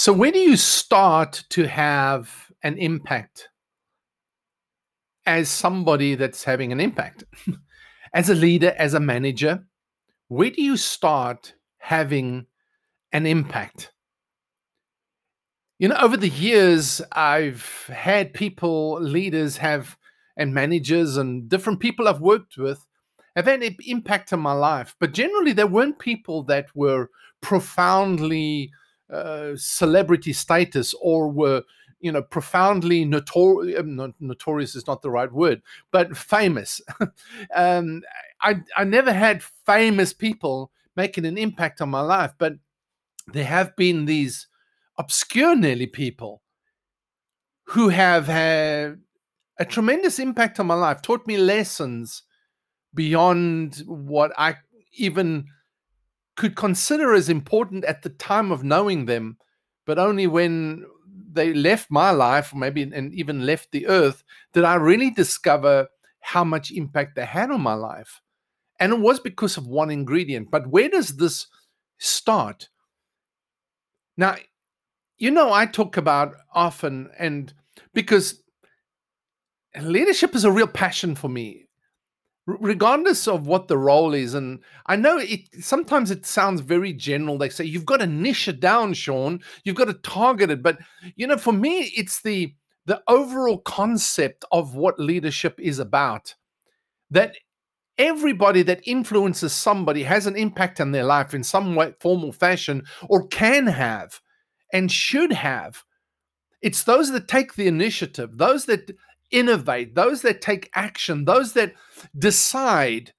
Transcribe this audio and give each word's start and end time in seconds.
So, 0.00 0.12
where 0.12 0.30
do 0.30 0.38
you 0.38 0.56
start 0.56 1.42
to 1.48 1.66
have 1.66 2.52
an 2.62 2.78
impact 2.78 3.48
as 5.26 5.48
somebody 5.48 6.14
that's 6.14 6.44
having 6.44 6.70
an 6.70 6.78
impact? 6.78 7.24
as 8.14 8.30
a 8.30 8.34
leader, 8.36 8.72
as 8.78 8.94
a 8.94 9.00
manager, 9.00 9.66
where 10.28 10.50
do 10.50 10.62
you 10.62 10.76
start 10.76 11.54
having 11.78 12.46
an 13.10 13.26
impact? 13.26 13.92
You 15.80 15.88
know, 15.88 15.96
over 15.96 16.16
the 16.16 16.28
years, 16.28 17.02
I've 17.10 17.90
had 17.92 18.34
people, 18.34 19.00
leaders 19.00 19.56
have, 19.56 19.96
and 20.36 20.54
managers 20.54 21.16
and 21.16 21.48
different 21.48 21.80
people 21.80 22.06
I've 22.06 22.20
worked 22.20 22.56
with 22.56 22.86
have 23.34 23.46
had 23.46 23.64
an 23.64 23.76
impact 23.84 24.32
on 24.32 24.38
my 24.38 24.52
life. 24.52 24.94
But 25.00 25.12
generally, 25.12 25.52
there 25.52 25.66
weren't 25.66 25.98
people 25.98 26.44
that 26.44 26.66
were 26.76 27.10
profoundly 27.40 28.70
uh, 29.12 29.52
celebrity 29.56 30.32
status 30.32 30.94
or 31.00 31.30
were 31.30 31.62
you 32.00 32.12
know 32.12 32.22
profoundly 32.22 33.04
notorious 33.04 33.80
um, 33.80 34.14
notorious 34.20 34.76
is 34.76 34.86
not 34.86 35.02
the 35.02 35.10
right 35.10 35.32
word 35.32 35.62
but 35.90 36.16
famous. 36.16 36.80
Um, 37.54 38.02
I, 38.40 38.60
I 38.76 38.84
never 38.84 39.12
had 39.12 39.42
famous 39.42 40.12
people 40.12 40.70
making 40.96 41.26
an 41.26 41.38
impact 41.38 41.80
on 41.80 41.88
my 41.88 42.00
life 42.00 42.32
but 42.38 42.54
there 43.26 43.44
have 43.44 43.74
been 43.76 44.04
these 44.04 44.46
obscure 44.98 45.56
nearly 45.56 45.86
people 45.86 46.42
who 47.64 47.88
have 47.88 48.26
had 48.26 49.00
a 49.58 49.64
tremendous 49.64 50.18
impact 50.18 50.60
on 50.60 50.66
my 50.66 50.74
life 50.74 51.02
taught 51.02 51.26
me 51.26 51.36
lessons 51.36 52.22
beyond 52.94 53.82
what 53.86 54.32
i 54.38 54.54
even 54.92 55.46
could 56.38 56.56
consider 56.56 57.12
as 57.12 57.28
important 57.28 57.84
at 57.84 58.02
the 58.02 58.08
time 58.10 58.50
of 58.50 58.64
knowing 58.64 59.04
them, 59.04 59.36
but 59.84 59.98
only 59.98 60.26
when 60.26 60.86
they 61.30 61.52
left 61.52 61.90
my 61.90 62.10
life, 62.10 62.54
maybe 62.54 62.82
and 62.82 63.12
even 63.12 63.44
left 63.44 63.72
the 63.72 63.86
earth, 63.88 64.22
did 64.54 64.64
I 64.64 64.76
really 64.76 65.10
discover 65.10 65.88
how 66.20 66.44
much 66.44 66.70
impact 66.70 67.16
they 67.16 67.24
had 67.24 67.50
on 67.50 67.60
my 67.60 67.74
life. 67.74 68.20
And 68.80 68.92
it 68.92 69.00
was 69.00 69.18
because 69.20 69.56
of 69.56 69.66
one 69.66 69.90
ingredient. 69.90 70.50
But 70.50 70.68
where 70.68 70.88
does 70.88 71.16
this 71.16 71.46
start? 71.98 72.68
Now, 74.16 74.36
you 75.16 75.30
know, 75.30 75.52
I 75.52 75.66
talk 75.66 75.96
about 75.96 76.34
often, 76.54 77.10
and 77.18 77.52
because 77.94 78.42
leadership 79.80 80.34
is 80.34 80.44
a 80.44 80.52
real 80.52 80.66
passion 80.66 81.14
for 81.14 81.28
me 81.28 81.67
regardless 82.48 83.28
of 83.28 83.46
what 83.46 83.68
the 83.68 83.76
role 83.76 84.14
is 84.14 84.32
and 84.32 84.60
i 84.86 84.96
know 84.96 85.18
it 85.18 85.40
sometimes 85.60 86.10
it 86.10 86.24
sounds 86.24 86.62
very 86.62 86.94
general 86.94 87.36
they 87.36 87.50
say 87.50 87.62
you've 87.62 87.84
got 87.84 87.98
to 87.98 88.06
niche 88.06 88.48
it 88.48 88.58
down 88.58 88.94
Shaun. 88.94 89.40
You've 89.64 89.76
got 89.76 89.84
to 89.86 89.94
target 89.94 90.50
it 90.50 90.62
but 90.62 90.78
you 91.14 91.26
know 91.26 91.36
for 91.36 91.52
me 91.52 91.92
it's 91.94 92.22
the 92.22 92.54
the 92.86 93.02
overall 93.06 93.58
concept 93.58 94.46
of 94.50 94.74
what 94.74 94.98
leadership 94.98 95.60
is 95.60 95.78
about 95.78 96.34
that 97.10 97.36
everybody 97.98 98.62
that 98.62 98.80
influences 98.86 99.52
somebody 99.52 100.04
has 100.04 100.26
an 100.26 100.36
impact 100.36 100.80
on 100.80 100.92
their 100.92 101.04
life 101.04 101.34
in 101.34 101.42
some 101.42 101.74
way 101.74 101.92
form 102.00 102.24
or 102.24 102.32
fashion 102.32 102.84
or 103.08 103.26
can 103.26 103.66
have 103.66 104.20
and 104.72 104.90
should 104.90 105.32
have. 105.32 105.84
It's 106.62 106.84
those 106.84 107.12
that 107.12 107.28
take 107.28 107.54
the 107.54 107.66
initiative 107.66 108.38
those 108.38 108.64
that 108.66 108.90
innovate, 109.30 109.94
those 109.94 110.22
that 110.22 110.40
take 110.40 110.70
action, 110.74 111.24
those 111.24 111.52
that 111.54 111.74
decide, 112.18 113.12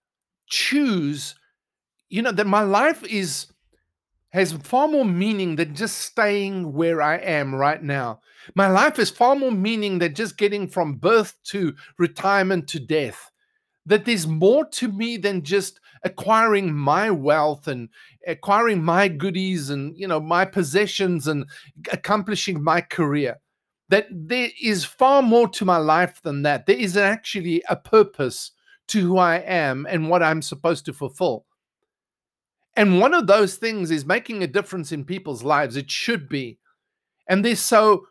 choose, 0.48 1.36
you 2.10 2.22
know, 2.22 2.32
that 2.32 2.48
my 2.48 2.62
life 2.62 3.04
is 3.04 3.48
has 4.32 4.54
far 4.54 4.88
more 4.88 5.06
meaning 5.06 5.56
than 5.56 5.74
just 5.74 5.98
staying 5.98 6.74
where 6.74 7.02
I 7.02 7.18
am 7.18 7.56
right 7.56 7.82
now. 7.82 8.20
My 8.56 8.68
life 8.68 9.00
is 9.00 9.10
far 9.10 9.36
more 9.36 9.52
meaning 9.52 10.00
than 10.00 10.14
just 10.14 10.38
getting 10.38 10.68
from 10.68 10.98
birth 10.98 11.36
to 11.46 11.74
retirement 11.98 12.68
to 12.70 12.80
death. 12.80 13.32
That 13.88 14.06
there's 14.06 14.28
more 14.28 14.66
to 14.74 14.92
me 14.92 15.18
than 15.18 15.44
just 15.44 15.80
acquiring 16.04 16.74
my 16.74 17.10
wealth 17.10 17.68
and 17.68 17.90
acquiring 18.28 18.84
my 18.84 19.08
goodies 19.08 19.70
and 19.70 19.98
you 19.98 20.08
know 20.08 20.20
my 20.20 20.46
possessions 20.46 21.28
and 21.28 21.46
accomplishing 21.92 22.64
my 22.64 22.82
career 22.82 23.38
that 23.90 24.08
there 24.12 24.50
is 24.62 24.86
far 24.86 25.22
more 25.22 25.48
to 25.50 25.66
my 25.66 25.78
life 25.78 26.22
than 26.22 26.44
that. 26.44 26.66
There 26.66 26.78
is 26.78 26.96
actually 26.96 27.64
a 27.68 27.76
purpose 27.76 28.52
to 28.88 29.02
who 29.02 29.18
I 29.18 29.38
am 29.38 29.86
and 29.90 30.10
what 30.10 30.24
I'm 30.24 30.42
supposed 30.42 30.86
to 30.86 30.94
fulfill. 30.94 31.46
And 32.76 33.00
one 33.00 33.14
of 33.14 33.28
those 33.28 33.56
things 33.56 33.92
is 33.92 34.06
making 34.06 34.42
a 34.42 34.48
difference 34.48 34.92
in 34.92 35.04
people's 35.04 35.44
lives. 35.44 35.76
It 35.76 35.92
should 35.92 36.30
be. 36.30 36.60
And 37.28 37.44
there's 37.44 37.60
so 37.60 38.06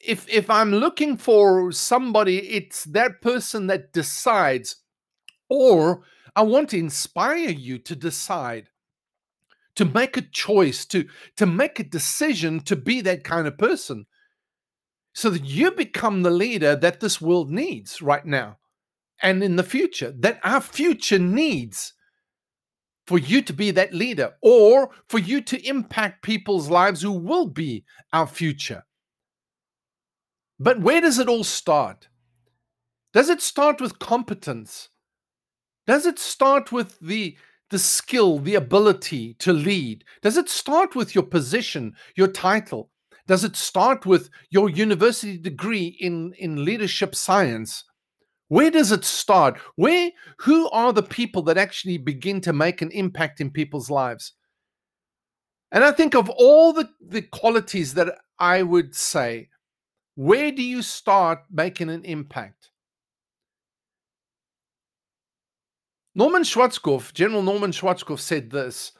if 0.00 0.28
if 0.28 0.48
I'm 0.48 0.72
looking 0.72 1.16
for 1.16 1.70
somebody, 1.72 2.38
it's 2.38 2.84
that 2.84 3.20
person 3.20 3.66
that 3.66 3.92
decides, 3.92 4.76
or 5.48 6.02
I 6.34 6.42
want 6.42 6.70
to 6.70 6.78
inspire 6.78 7.50
you 7.50 7.78
to 7.80 7.94
decide, 7.94 8.70
to 9.74 9.84
make 9.84 10.16
a 10.16 10.22
choice, 10.22 10.86
to 10.86 11.06
to 11.36 11.46
make 11.46 11.78
a 11.78 11.84
decision 11.84 12.60
to 12.60 12.76
be 12.76 13.00
that 13.02 13.24
kind 13.24 13.46
of 13.46 13.58
person 13.58 14.06
so 15.12 15.30
that 15.30 15.44
you 15.44 15.70
become 15.70 16.22
the 16.22 16.30
leader 16.30 16.76
that 16.76 17.00
this 17.00 17.20
world 17.20 17.50
needs 17.50 18.00
right 18.00 18.24
now 18.24 18.58
and 19.22 19.42
in 19.42 19.56
the 19.56 19.62
future, 19.62 20.12
that 20.18 20.40
our 20.44 20.60
future 20.60 21.18
needs 21.18 21.92
for 23.06 23.18
you 23.18 23.42
to 23.42 23.52
be 23.52 23.70
that 23.72 23.92
leader 23.92 24.34
or 24.40 24.90
for 25.08 25.18
you 25.18 25.40
to 25.40 25.66
impact 25.66 26.22
people's 26.22 26.70
lives 26.70 27.02
who 27.02 27.12
will 27.12 27.46
be 27.46 27.84
our 28.12 28.26
future. 28.26 28.84
But 30.58 30.80
where 30.80 31.00
does 31.00 31.18
it 31.18 31.28
all 31.28 31.44
start? 31.44 32.08
Does 33.12 33.28
it 33.28 33.40
start 33.42 33.80
with 33.80 33.98
competence? 33.98 34.90
Does 35.86 36.06
it 36.06 36.18
start 36.18 36.70
with 36.70 36.98
the 37.00 37.36
the 37.70 37.78
skill, 37.78 38.38
the 38.38 38.56
ability 38.56 39.34
to 39.34 39.52
lead? 39.52 40.04
Does 40.22 40.36
it 40.36 40.48
start 40.48 40.96
with 40.96 41.14
your 41.14 41.24
position, 41.24 41.94
your 42.16 42.26
title? 42.28 42.90
Does 43.30 43.44
it 43.44 43.54
start 43.54 44.06
with 44.06 44.28
your 44.50 44.68
university 44.68 45.38
degree 45.38 45.96
in, 46.00 46.32
in 46.36 46.64
leadership 46.64 47.14
science? 47.14 47.84
Where 48.48 48.72
does 48.72 48.90
it 48.90 49.04
start? 49.04 49.56
Where 49.76 50.10
who 50.40 50.68
are 50.70 50.92
the 50.92 51.04
people 51.04 51.42
that 51.42 51.56
actually 51.56 51.98
begin 51.98 52.40
to 52.40 52.52
make 52.52 52.82
an 52.82 52.90
impact 52.90 53.40
in 53.40 53.52
people's 53.52 53.88
lives? 53.88 54.32
And 55.70 55.84
I 55.84 55.92
think 55.92 56.16
of 56.16 56.28
all 56.28 56.72
the, 56.72 56.90
the 57.00 57.22
qualities 57.22 57.94
that 57.94 58.18
I 58.40 58.64
would 58.64 58.96
say, 58.96 59.48
where 60.16 60.50
do 60.50 60.64
you 60.64 60.82
start 60.82 61.38
making 61.52 61.88
an 61.88 62.04
impact? 62.04 62.70
Norman 66.16 66.42
Schwarzkopf, 66.42 67.14
General 67.14 67.42
Norman 67.42 67.70
Schwarzkopf 67.70 68.18
said 68.18 68.50
this 68.50 68.90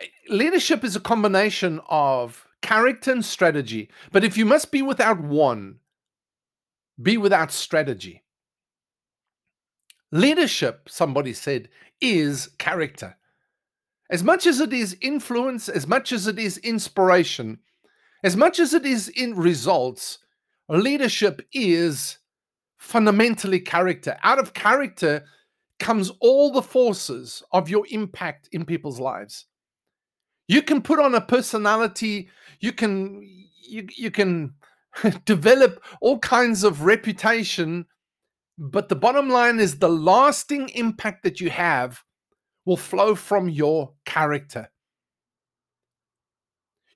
Eh, 0.00 0.06
leadership 0.28 0.84
is 0.84 0.96
a 0.96 1.00
combination 1.00 1.80
of 1.88 2.46
character 2.62 3.12
and 3.12 3.24
strategy. 3.24 3.90
But 4.12 4.24
if 4.24 4.36
you 4.36 4.44
must 4.44 4.72
be 4.72 4.82
without 4.82 5.20
one, 5.20 5.80
be 7.00 7.16
without 7.16 7.52
strategy. 7.52 8.22
Leadership, 10.12 10.88
somebody 10.88 11.32
said, 11.32 11.68
is 12.00 12.48
character. 12.58 13.16
As 14.10 14.22
much 14.22 14.46
as 14.46 14.60
it 14.60 14.72
is 14.72 14.96
influence, 15.00 15.68
as 15.68 15.86
much 15.86 16.12
as 16.12 16.26
it 16.26 16.38
is 16.38 16.58
inspiration, 16.58 17.58
as 18.22 18.36
much 18.36 18.58
as 18.58 18.72
it 18.74 18.86
is 18.86 19.08
in 19.08 19.34
results, 19.34 20.18
leadership 20.68 21.42
is 21.52 22.18
fundamentally 22.76 23.60
character. 23.60 24.16
Out 24.22 24.38
of 24.38 24.54
character 24.54 25.24
comes 25.80 26.10
all 26.20 26.52
the 26.52 26.62
forces 26.62 27.42
of 27.52 27.68
your 27.68 27.86
impact 27.90 28.48
in 28.52 28.64
people's 28.64 29.00
lives. 29.00 29.46
You 30.48 30.62
can 30.62 30.82
put 30.82 30.98
on 30.98 31.14
a 31.14 31.20
personality, 31.20 32.28
you 32.60 32.72
can 32.72 33.22
you, 33.62 33.86
you 33.96 34.10
can 34.10 34.54
develop 35.24 35.82
all 36.00 36.18
kinds 36.18 36.64
of 36.64 36.82
reputation, 36.82 37.86
but 38.58 38.88
the 38.88 38.96
bottom 38.96 39.28
line 39.28 39.58
is 39.58 39.78
the 39.78 39.88
lasting 39.88 40.68
impact 40.70 41.22
that 41.24 41.40
you 41.40 41.50
have 41.50 42.02
will 42.64 42.76
flow 42.76 43.14
from 43.14 43.48
your 43.48 43.92
character. 44.04 44.70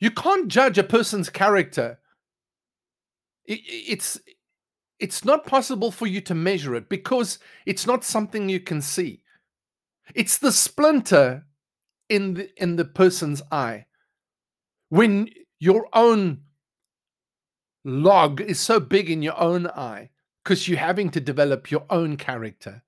You 0.00 0.10
can't 0.10 0.48
judge 0.48 0.78
a 0.78 0.84
person's 0.84 1.28
character. 1.28 1.98
It's 3.46 4.20
it's 5.00 5.24
not 5.24 5.46
possible 5.46 5.90
for 5.90 6.06
you 6.06 6.20
to 6.22 6.34
measure 6.34 6.74
it 6.74 6.88
because 6.88 7.38
it's 7.66 7.86
not 7.86 8.04
something 8.04 8.48
you 8.48 8.60
can 8.60 8.82
see. 8.82 9.22
It's 10.14 10.38
the 10.38 10.52
splinter 10.52 11.44
in 12.08 12.34
the 12.34 12.62
in 12.62 12.76
the 12.76 12.84
person's 12.84 13.42
eye. 13.50 13.86
When 14.88 15.28
your 15.58 15.88
own 15.92 16.42
log 17.84 18.40
is 18.40 18.60
so 18.60 18.80
big 18.80 19.10
in 19.10 19.22
your 19.22 19.38
own 19.38 19.66
eye 19.66 20.10
because 20.42 20.68
you're 20.68 20.78
having 20.78 21.10
to 21.10 21.20
develop 21.20 21.70
your 21.70 21.84
own 21.90 22.16
character. 22.16 22.82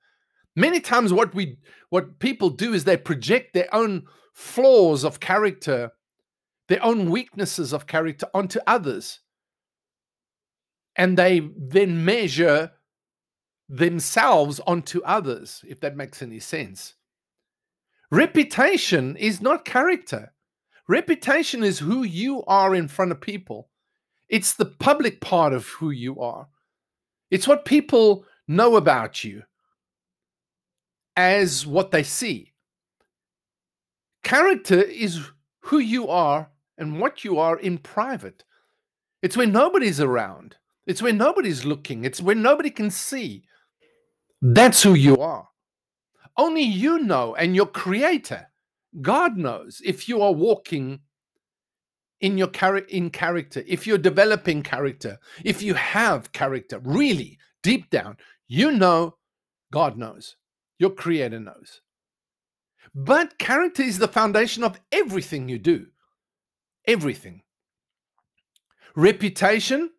Many 0.57 0.81
times 0.81 1.13
what 1.13 1.35
we 1.35 1.59
what 1.91 2.19
people 2.19 2.51
do 2.51 2.73
is 2.73 2.85
they 2.85 2.97
project 2.97 3.55
their 3.55 3.73
own 3.75 4.07
flaws 4.35 5.05
of 5.05 5.21
character, 5.21 5.93
their 6.69 6.83
own 6.85 7.11
weaknesses 7.11 7.73
of 7.73 7.87
character 7.87 8.27
onto 8.35 8.61
others. 8.67 9.21
And 10.97 11.17
they 11.17 11.49
then 11.57 12.05
measure 12.05 12.73
themselves 13.69 14.61
onto 14.67 15.01
others, 15.03 15.65
if 15.67 15.81
that 15.81 15.97
makes 15.97 16.21
any 16.21 16.41
sense. 16.41 16.95
Reputation 18.11 19.17
is 19.17 19.41
not 19.41 19.65
character. 19.65 20.33
Reputation 20.89 21.63
is 21.63 21.79
who 21.79 22.03
you 22.03 22.43
are 22.45 22.75
in 22.75 22.89
front 22.89 23.13
of 23.13 23.21
people. 23.21 23.69
It's 24.29 24.55
the 24.55 24.67
public 24.67 25.21
part 25.21 25.53
of 25.53 25.67
who 25.67 25.91
you 25.91 26.21
are. 26.21 26.49
It's 27.31 27.47
what 27.47 27.65
people 27.65 28.25
know 28.49 28.77
about 28.77 29.23
you 29.23 29.43
as 31.17 31.67
what 31.67 31.91
they 31.93 32.03
see. 32.03 32.53
Character 34.25 34.81
is 34.81 35.21
who 35.61 35.79
you 35.79 36.09
are 36.09 36.51
and 36.79 37.01
what 37.01 37.25
you 37.25 37.39
are 37.39 37.59
in 37.59 37.79
private. 37.79 38.45
It's 39.23 39.37
when 39.37 39.53
nobody's 39.53 40.01
around. 40.01 40.57
It's 40.87 41.03
when 41.03 41.17
nobody's 41.17 41.65
looking. 41.65 42.05
It's 42.05 42.21
when 42.21 42.43
nobody 42.43 42.71
can 42.71 42.91
see. 42.91 43.45
That's 44.43 44.83
who 44.83 44.95
you 44.95 45.19
are. 45.19 45.50
Only 46.37 46.63
you 46.63 46.99
know, 46.99 47.35
and 47.35 47.55
your 47.55 47.67
creator, 47.67 48.49
God 49.01 49.37
knows 49.37 49.81
if 49.85 50.09
you 50.09 50.23
are 50.23 50.33
walking 50.33 51.01
in 52.21 52.37
your 52.39 52.49
char- 52.49 52.79
in 52.79 53.11
character, 53.11 53.63
if 53.67 53.87
you're 53.87 53.99
developing 53.99 54.63
character, 54.63 55.19
if 55.45 55.63
you 55.63 55.75
have 55.75 56.33
character, 56.33 56.79
really 56.83 57.39
deep 57.63 57.91
down, 57.91 58.17
you 58.49 58.71
know, 58.73 59.17
God 59.73 59.97
knows, 59.97 60.37
your 60.79 60.91
creator 60.91 61.41
knows. 61.41 61.81
But 62.95 63.39
character 63.39 63.83
is 63.83 63.99
the 63.99 64.09
foundation 64.09 64.65
of 64.65 64.81
everything 64.91 65.49
you 65.49 65.59
do. 65.59 65.87
Everything. 66.87 67.43
Reputation, 68.97 69.91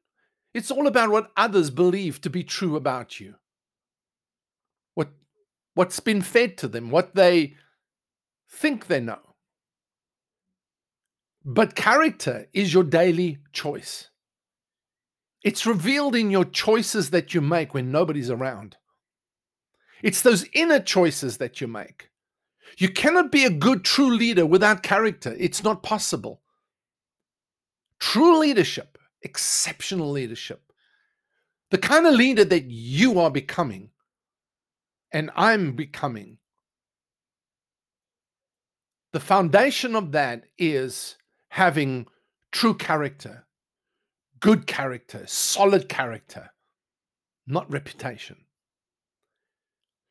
it's 0.54 0.72
all 0.72 0.88
about 0.88 1.10
what 1.10 1.32
others 1.38 1.70
believe 1.70 2.20
to 2.22 2.30
be 2.30 2.44
true 2.44 2.76
about 2.76 3.20
you. 3.20 3.36
What 5.74 5.88
what's 5.88 6.00
been 6.00 6.22
fed 6.22 6.58
to 6.58 6.68
them, 6.68 6.90
what 6.90 7.16
they 7.16 7.56
think 8.50 8.88
they 8.88 9.00
know. 9.00 9.20
But 11.44 11.76
character 11.76 12.48
is 12.54 12.74
your 12.74 12.84
daily 12.84 13.40
choice. 13.52 14.10
It's 15.44 15.66
revealed 15.66 16.16
in 16.16 16.30
your 16.30 16.46
choices 16.46 17.10
that 17.10 17.34
you 17.34 17.42
make 17.42 17.74
when 17.74 17.92
nobody's 17.92 18.30
around. 18.30 18.78
It's 20.04 20.22
those 20.22 20.46
inner 20.54 20.80
choices 20.80 21.38
that 21.38 21.62
you 21.62 21.68
make. 21.68 22.10
You 22.78 22.90
cannot 22.90 23.32
be 23.32 23.46
a 23.46 23.50
good, 23.50 23.84
true 23.84 24.12
leader 24.12 24.46
without 24.46 24.84
character. 24.84 25.36
It's 25.40 25.64
not 25.64 25.84
possible. 25.84 26.42
True 28.00 28.40
leadership, 28.40 28.98
exceptional 29.22 30.12
leadership, 30.12 30.62
the 31.70 31.78
kind 31.78 32.06
of 32.06 32.14
leader 32.14 32.46
that 32.46 32.66
you 32.66 33.20
are 33.20 33.32
becoming 33.32 33.90
and 35.12 35.30
I'm 35.36 35.74
becoming, 35.74 36.38
the 39.14 39.20
foundation 39.20 39.96
of 39.96 40.14
that 40.14 40.46
is 40.58 41.18
having 41.50 42.08
true 42.52 42.74
character, 42.74 43.46
good 44.40 44.68
character, 44.68 45.24
solid 45.28 45.90
character, 45.90 46.52
not 47.46 47.72
reputation. 47.72 48.38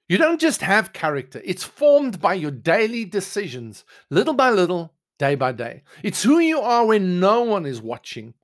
You 0.09 0.19
don't 0.19 0.41
just 0.41 0.61
have 0.63 0.93
character, 0.93 1.41
it's 1.45 1.65
formed 1.65 2.21
by 2.21 2.35
your 2.35 2.51
daily 2.51 3.05
decisions, 3.05 3.85
little 4.11 4.35
by 4.35 4.51
little, 4.51 4.95
day 5.19 5.35
by 5.35 5.53
day. 5.53 5.83
It's 6.03 6.23
who 6.23 6.41
you 6.41 6.61
are 6.61 6.85
when 6.87 7.21
no 7.21 7.43
one 7.43 7.65
is 7.65 7.81
watching, 7.81 8.35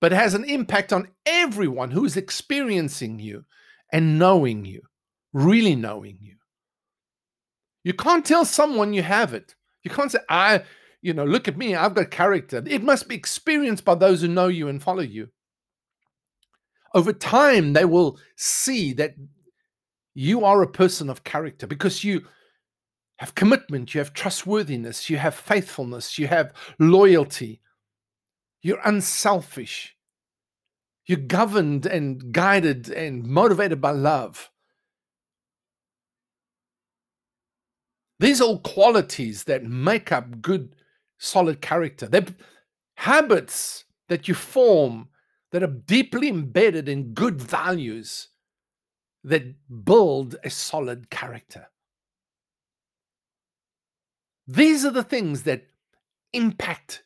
but 0.00 0.12
has 0.12 0.34
an 0.34 0.44
impact 0.44 0.92
on 0.92 1.08
everyone 1.26 1.90
who 1.90 2.04
is 2.04 2.16
experiencing 2.16 3.18
you 3.18 3.44
and 3.90 4.18
knowing 4.18 4.64
you, 4.64 4.82
really 5.32 5.74
knowing 5.74 6.18
you. 6.20 6.36
You 7.84 7.94
can't 7.94 8.24
tell 8.24 8.44
someone 8.44 8.92
you 8.92 9.02
have 9.02 9.34
it. 9.34 9.54
You 9.82 9.90
can't 9.90 10.12
say, 10.12 10.20
I, 10.28 10.62
you 11.00 11.12
know, 11.12 11.24
look 11.24 11.48
at 11.48 11.56
me, 11.56 11.74
I've 11.74 11.94
got 11.94 12.10
character. 12.10 12.62
It 12.66 12.82
must 12.82 13.08
be 13.08 13.16
experienced 13.16 13.84
by 13.84 13.96
those 13.96 14.20
who 14.22 14.28
know 14.28 14.48
you 14.48 14.68
and 14.68 14.82
follow 14.82 15.02
you. 15.02 15.28
Over 16.94 17.12
time, 17.12 17.72
they 17.72 17.84
will 17.84 18.18
see 18.36 18.92
that 18.94 19.14
you 20.14 20.44
are 20.44 20.62
a 20.62 20.70
person 20.70 21.08
of 21.08 21.24
character 21.24 21.66
because 21.66 22.04
you 22.04 22.22
have 23.16 23.34
commitment, 23.34 23.94
you 23.94 23.98
have 23.98 24.12
trustworthiness, 24.12 25.08
you 25.08 25.16
have 25.16 25.34
faithfulness, 25.34 26.18
you 26.18 26.26
have 26.26 26.52
loyalty, 26.78 27.60
you're 28.62 28.80
unselfish, 28.84 29.96
you're 31.06 31.18
governed 31.18 31.86
and 31.86 32.32
guided 32.32 32.90
and 32.90 33.24
motivated 33.24 33.80
by 33.80 33.90
love. 33.90 34.50
These 38.22 38.40
are 38.40 38.44
all 38.44 38.60
qualities 38.60 39.44
that 39.44 39.64
make 39.64 40.12
up 40.12 40.40
good, 40.40 40.76
solid 41.18 41.60
character. 41.60 42.06
They're 42.06 42.24
habits 42.94 43.82
that 44.08 44.28
you 44.28 44.34
form 44.34 45.08
that 45.50 45.64
are 45.64 45.66
deeply 45.66 46.28
embedded 46.28 46.88
in 46.88 47.14
good 47.14 47.42
values 47.42 48.28
that 49.24 49.56
build 49.84 50.36
a 50.44 50.50
solid 50.50 51.10
character. 51.10 51.66
These 54.46 54.84
are 54.84 54.92
the 54.92 55.02
things 55.02 55.42
that 55.42 55.66
impact 56.32 57.02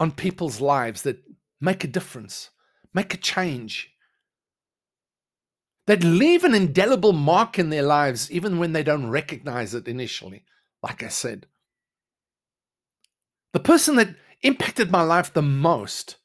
on 0.00 0.10
people's 0.10 0.60
lives, 0.60 1.02
that 1.02 1.22
make 1.60 1.84
a 1.84 1.86
difference, 1.86 2.50
make 2.92 3.14
a 3.14 3.16
change 3.16 3.92
that 5.86 6.02
leave 6.02 6.44
an 6.44 6.54
indelible 6.54 7.12
mark 7.12 7.58
in 7.58 7.70
their 7.70 7.82
lives 7.82 8.30
even 8.30 8.58
when 8.58 8.72
they 8.72 8.82
don't 8.82 9.08
recognize 9.08 9.74
it 9.74 9.88
initially, 9.88 10.44
like 10.82 11.02
I 11.02 11.08
said. 11.08 11.46
The 13.52 13.60
person 13.60 13.96
that 13.96 14.14
impacted 14.42 14.90
my 14.90 15.02
life 15.02 15.32
the 15.32 15.42
most 15.42 16.16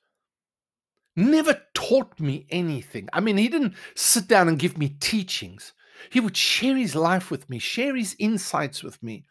never 1.16 1.62
taught 1.74 2.20
me 2.20 2.48
anything. 2.50 3.08
I 3.14 3.20
mean, 3.20 3.38
he 3.38 3.48
didn't 3.48 3.76
sit 3.96 4.28
down 4.28 4.48
and 4.48 4.60
give 4.60 4.78
me 4.78 4.90
teachings. 5.00 5.74
He 6.10 6.20
would 6.20 6.36
share 6.36 6.76
his 6.76 6.96
life 6.96 7.30
with 7.30 7.50
me, 7.50 7.60
share 7.60 7.96
his 7.96 8.16
insights 8.18 8.84
with 8.84 9.02
me, 9.04 9.26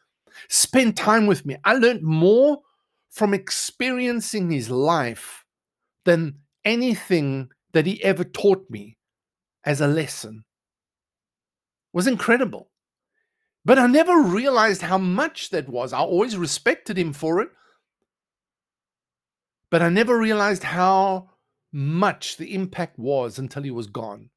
spend 0.49 0.97
time 0.97 1.27
with 1.27 1.45
me. 1.45 1.57
I 1.65 1.75
learned 1.75 2.03
more 2.03 2.61
from 3.11 3.35
experiencing 3.35 4.51
his 4.51 4.71
life 4.71 5.45
than 6.05 6.39
anything 6.65 7.51
that 7.73 7.87
he 7.87 8.03
ever 8.05 8.23
taught 8.25 8.71
me 8.71 8.97
as 9.65 9.81
a 9.81 9.87
lesson 9.87 10.45
was 11.93 12.07
incredible. 12.07 12.71
But 13.65 13.79
I 13.79 13.87
never 13.87 14.23
realized 14.23 14.83
how 14.83 14.99
much 14.99 15.51
that 15.51 15.69
was. 15.69 15.93
I 15.93 15.99
always 15.99 16.37
respected 16.37 16.97
him 16.97 17.13
for 17.13 17.41
it. 17.41 17.51
But 19.71 19.83
I 19.83 19.89
never 19.89 20.19
realized 20.19 20.63
how 20.63 21.31
much 21.73 22.37
the 22.37 22.55
impact 22.55 22.99
was 22.99 23.39
until 23.39 23.63
he 23.63 23.71
was 23.71 23.87
gone. 23.87 24.31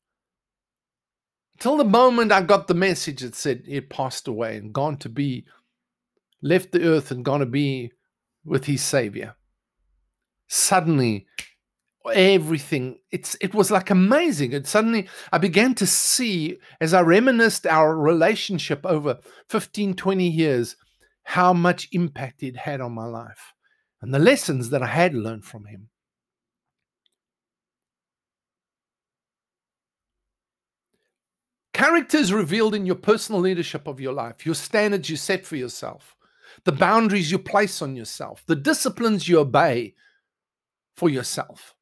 Till 1.59 1.77
the 1.77 1.85
moment 1.85 2.31
I 2.31 2.41
got 2.41 2.67
the 2.67 2.73
message 2.73 3.21
that 3.21 3.35
said 3.35 3.63
he 3.65 3.75
had 3.75 3.89
passed 3.89 4.27
away 4.27 4.57
and 4.57 4.73
gone 4.73 4.97
to 4.97 5.09
be, 5.09 5.45
left 6.41 6.71
the 6.71 6.83
earth 6.83 7.09
and 7.09 7.23
gone 7.23 7.39
to 7.39 7.45
be 7.45 7.91
with 8.43 8.65
his 8.65 8.81
Savior. 8.81 9.35
Suddenly, 10.49 11.25
everything. 12.11 12.97
It's 13.11 13.35
it 13.39 13.53
was 13.53 13.71
like 13.71 13.89
amazing. 13.89 14.53
And 14.53 14.67
suddenly 14.67 15.07
i 15.31 15.37
began 15.37 15.73
to 15.75 15.87
see 15.87 16.57
as 16.81 16.93
i 16.93 17.01
reminisced 17.01 17.65
our 17.65 17.97
relationship 17.97 18.85
over 18.85 19.19
15 19.49 19.93
20 19.95 20.27
years 20.27 20.75
how 21.23 21.53
much 21.53 21.87
impact 21.93 22.43
it 22.43 22.57
had 22.57 22.81
on 22.81 22.91
my 22.91 23.05
life 23.05 23.53
and 24.01 24.13
the 24.13 24.19
lessons 24.19 24.69
that 24.69 24.83
i 24.83 24.87
had 24.87 25.13
learned 25.13 25.45
from 25.45 25.65
him. 25.65 25.89
Character 31.73 32.17
is 32.17 32.31
revealed 32.31 32.75
in 32.75 32.85
your 32.85 32.95
personal 32.95 33.41
leadership 33.41 33.87
of 33.87 33.99
your 33.99 34.13
life 34.13 34.45
your 34.45 34.55
standards 34.55 35.09
you 35.09 35.15
set 35.15 35.45
for 35.45 35.55
yourself 35.55 36.15
the 36.65 36.71
boundaries 36.71 37.31
you 37.31 37.39
place 37.39 37.81
on 37.81 37.95
yourself, 37.95 38.43
the 38.45 38.55
disciplines 38.55 39.27
you 39.27 39.39
obey 39.39 39.95
for 40.95 41.09
yourself. 41.09 41.73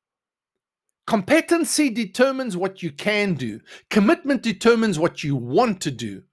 Competency 1.08 1.90
determines 1.90 2.56
what 2.56 2.84
you 2.84 2.92
can 2.92 3.34
do, 3.34 3.60
commitment 3.90 4.42
determines 4.44 5.00
what 5.00 5.24
you 5.24 5.36
want 5.36 5.82
to 5.82 5.92
do, 5.92 6.24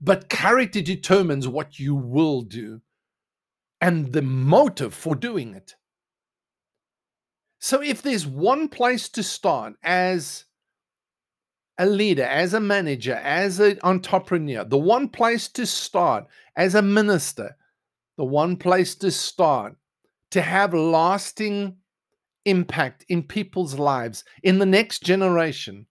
but 0.00 0.28
character 0.28 0.80
determines 0.80 1.48
what 1.48 1.78
you 1.78 1.94
will 1.94 2.42
do. 2.42 2.80
And 3.78 4.12
the 4.12 4.22
motive 4.22 4.94
for 4.94 5.14
doing 5.14 5.54
it. 5.54 5.74
So, 7.58 7.82
if 7.82 8.00
there's 8.00 8.26
one 8.26 8.68
place 8.68 9.08
to 9.10 9.22
start 9.22 9.74
as 9.82 10.46
a 11.78 11.84
leader, 11.84 12.24
as 12.24 12.54
a 12.54 12.60
manager, 12.60 13.14
as 13.14 13.60
an 13.60 13.78
entrepreneur, 13.82 14.64
the 14.64 14.78
one 14.78 15.08
place 15.08 15.48
to 15.48 15.66
start 15.66 16.26
as 16.56 16.74
a 16.74 16.80
minister, 16.80 17.56
the 18.16 18.24
one 18.24 18.56
place 18.56 18.94
to 18.96 19.10
start 19.10 19.76
to 20.30 20.40
have 20.40 20.72
lasting 20.72 21.76
impact 22.46 23.04
in 23.08 23.22
people's 23.22 23.78
lives 23.78 24.24
in 24.42 24.58
the 24.58 24.66
next 24.66 25.02
generation 25.02 25.86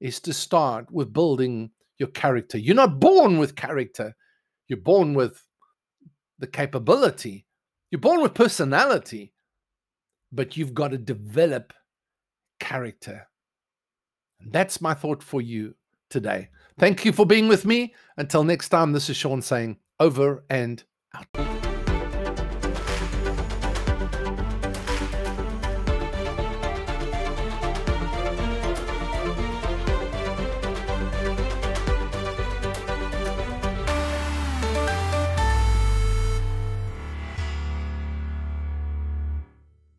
is 0.00 0.20
to 0.20 0.32
start 0.32 0.90
with 0.90 1.12
building 1.12 1.70
your 1.98 2.08
character. 2.08 2.58
You're 2.58 2.74
not 2.74 3.00
born 3.00 3.38
with 3.38 3.56
character, 3.56 4.16
you're 4.66 4.80
born 4.80 5.14
with 5.14 5.42
the 6.38 6.46
capability, 6.46 7.46
you're 7.90 8.00
born 8.00 8.22
with 8.22 8.34
personality, 8.34 9.32
but 10.32 10.56
you've 10.56 10.74
got 10.74 10.88
to 10.88 10.98
develop 10.98 11.72
character. 12.60 13.28
And 14.40 14.52
that's 14.52 14.80
my 14.80 14.94
thought 14.94 15.22
for 15.22 15.40
you 15.40 15.74
today. 16.10 16.48
Thank 16.78 17.04
you 17.04 17.12
for 17.12 17.26
being 17.26 17.48
with 17.48 17.64
me. 17.64 17.94
Until 18.16 18.44
next 18.44 18.68
time, 18.68 18.92
this 18.92 19.10
is 19.10 19.16
Shaun 19.16 19.42
saying 19.42 19.78
over 19.98 20.44
and 20.48 20.82
out. 21.14 21.57